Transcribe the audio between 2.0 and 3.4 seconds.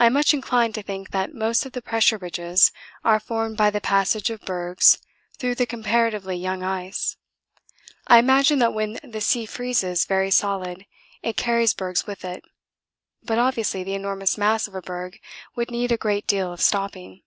ridges are